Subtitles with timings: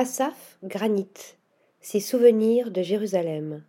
[0.00, 1.34] Asaph Granit,
[1.80, 3.64] ses souvenirs de Jérusalem.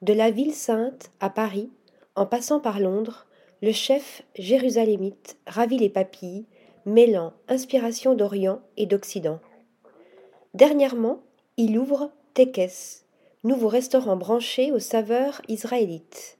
[0.00, 1.70] De la ville sainte à Paris,
[2.16, 3.26] en passant par Londres,
[3.60, 6.46] le chef jérusalémite ravit les papilles,
[6.86, 9.40] mêlant inspiration d'Orient et d'Occident.
[10.54, 11.20] Dernièrement,
[11.58, 13.04] il ouvre Tekes,
[13.42, 16.38] nouveau restaurant branché aux saveurs israélites.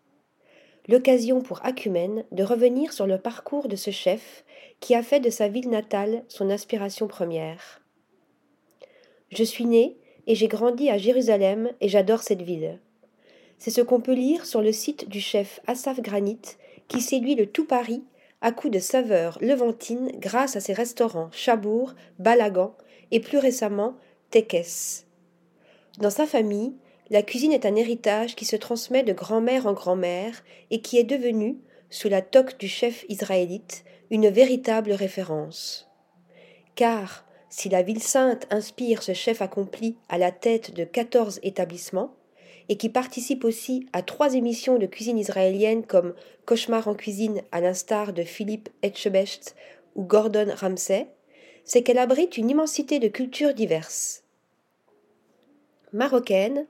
[0.88, 4.42] L'occasion pour Acumen de revenir sur le parcours de ce chef
[4.80, 7.83] qui a fait de sa ville natale son inspiration première.
[9.34, 9.96] Je suis né
[10.28, 12.78] et j'ai grandi à Jérusalem et j'adore cette ville.
[13.58, 16.40] C'est ce qu'on peut lire sur le site du chef Asaf Granit
[16.86, 18.04] qui séduit le tout Paris
[18.40, 22.76] à coups de saveurs levantines grâce à ses restaurants Chabour, Balagan
[23.10, 23.94] et plus récemment
[24.30, 25.04] Tekes.
[25.98, 26.74] Dans sa famille,
[27.10, 31.04] la cuisine est un héritage qui se transmet de grand-mère en grand-mère et qui est
[31.04, 31.58] devenu,
[31.90, 35.90] sous la toque du chef israélite, une véritable référence.
[36.74, 37.24] Car,
[37.56, 42.16] si la ville sainte inspire ce chef accompli à la tête de quatorze établissements,
[42.68, 46.14] et qui participe aussi à trois émissions de cuisine israélienne comme
[46.46, 49.54] Cauchemar en cuisine à l'instar de Philippe Etchebecht
[49.94, 51.06] ou Gordon Ramsay,
[51.62, 54.24] c'est qu'elle abrite une immensité de cultures diverses.
[55.92, 56.66] Marocaine,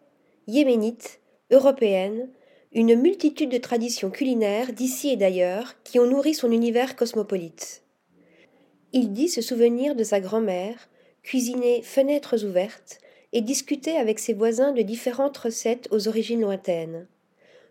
[0.49, 1.19] yéménite,
[1.51, 2.29] européenne,
[2.73, 7.84] une multitude de traditions culinaires d'ici et d'ailleurs qui ont nourri son univers cosmopolite.
[8.97, 10.89] Il dit se souvenir de sa grand-mère,
[11.25, 13.01] cuisiner fenêtres ouvertes
[13.33, 17.09] et discuter avec ses voisins de différentes recettes aux origines lointaines.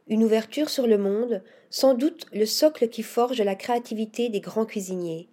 [0.09, 4.65] Une ouverture sur le monde, sans doute le socle qui forge la créativité des grands
[4.65, 5.29] cuisiniers.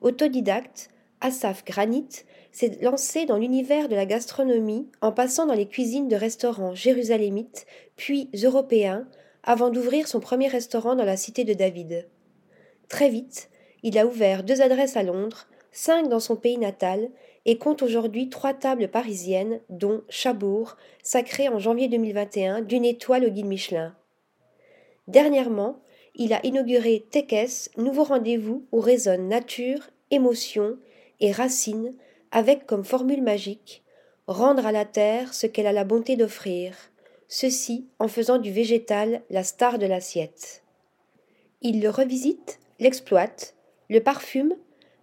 [0.00, 6.08] Autodidacte, Asaf Granit s'est lancé dans l'univers de la gastronomie en passant dans les cuisines
[6.08, 9.06] de restaurants jérusalémites puis européens
[9.44, 12.08] avant d'ouvrir son premier restaurant dans la cité de David.
[12.88, 13.50] Très vite,
[13.82, 17.10] il a ouvert deux adresses à Londres, cinq dans son pays natal
[17.44, 23.30] et compte aujourd'hui trois tables parisiennes, dont Chabour, sacré en janvier 2021 d'une étoile au
[23.30, 23.94] guide Michelin.
[25.08, 25.80] Dernièrement,
[26.14, 30.76] il a inauguré Tekes, nouveau rendez-vous où résonnent nature, émotion
[31.20, 31.94] et racines,
[32.30, 33.82] avec comme formule magique
[34.26, 36.74] rendre à la terre ce qu'elle a la bonté d'offrir,
[37.28, 40.62] ceci en faisant du végétal la star de l'assiette.
[41.60, 43.54] Il le revisite, l'exploite,
[43.88, 44.54] le parfume,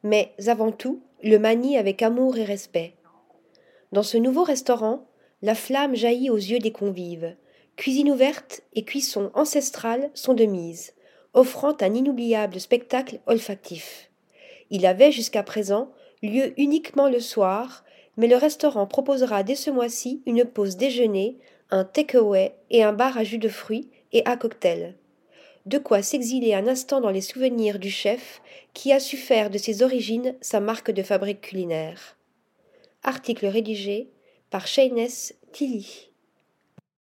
[0.04, 2.94] mais avant tout le manie avec amour et respect.
[3.92, 5.08] Dans ce nouveau restaurant,
[5.42, 7.36] la flamme jaillit aux yeux des convives.
[7.76, 10.94] Cuisine ouverte et cuisson ancestrale sont de mise,
[11.34, 14.12] offrant un inoubliable spectacle olfactif.
[14.70, 15.92] Il avait jusqu'à présent
[16.22, 17.84] lieu uniquement le soir,
[18.18, 21.38] mais le restaurant proposera dès ce mois-ci une pause déjeuner,
[21.72, 24.99] un take-away et un bar à jus de fruits et à cocktail
[25.70, 28.42] de quoi s'exiler un instant dans les souvenirs du chef
[28.74, 32.18] qui a su faire de ses origines sa marque de fabrique culinaire.
[33.04, 34.10] Article rédigé
[34.50, 36.09] par Shayness Tilly.